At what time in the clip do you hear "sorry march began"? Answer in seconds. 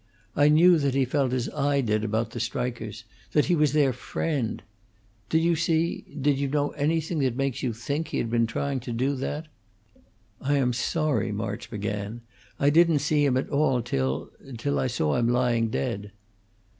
10.73-12.21